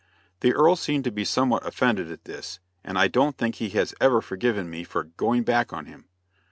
[0.39, 3.93] The Earl seemed to be somewhat offended at this, and I don't think he has
[4.01, 6.07] ever forgiven me for "going back on him."